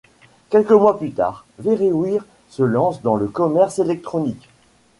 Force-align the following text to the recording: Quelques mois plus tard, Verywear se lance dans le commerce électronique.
Quelques 0.49 0.71
mois 0.71 0.97
plus 0.97 1.11
tard, 1.11 1.45
Verywear 1.59 2.25
se 2.49 2.63
lance 2.63 3.03
dans 3.03 3.17
le 3.17 3.27
commerce 3.27 3.77
électronique. 3.77 4.49